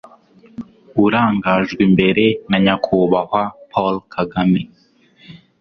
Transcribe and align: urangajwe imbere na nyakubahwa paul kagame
urangajwe 1.05 1.81
imbere 1.87 2.25
na 2.49 2.57
nyakubahwa 2.63 3.41
paul 3.71 3.95
kagame 4.13 4.61